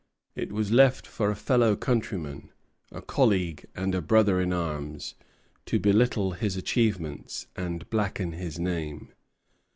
[0.33, 2.49] It was left for a fellow countryman
[2.91, 5.13] a colleague and a brother in arms
[5.67, 9.13] to belittle his achievements and blacken his name.